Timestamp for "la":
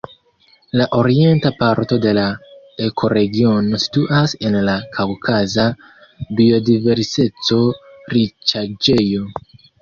0.79-0.85, 2.17-2.23, 4.69-4.75